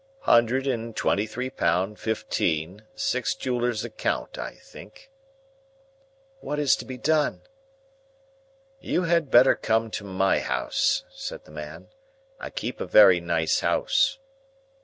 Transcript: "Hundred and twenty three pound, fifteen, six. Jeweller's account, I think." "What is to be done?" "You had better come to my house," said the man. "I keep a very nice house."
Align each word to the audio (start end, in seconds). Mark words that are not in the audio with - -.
"Hundred 0.21 0.65
and 0.65 0.95
twenty 0.95 1.27
three 1.27 1.51
pound, 1.51 1.99
fifteen, 1.99 2.81
six. 2.95 3.35
Jeweller's 3.35 3.85
account, 3.85 4.35
I 4.39 4.55
think." 4.55 5.11
"What 6.39 6.57
is 6.57 6.75
to 6.77 6.85
be 6.85 6.97
done?" 6.97 7.41
"You 8.79 9.03
had 9.03 9.29
better 9.29 9.53
come 9.53 9.91
to 9.91 10.03
my 10.03 10.39
house," 10.39 11.03
said 11.11 11.45
the 11.45 11.51
man. 11.51 11.89
"I 12.39 12.49
keep 12.49 12.81
a 12.81 12.87
very 12.87 13.19
nice 13.19 13.59
house." 13.59 14.17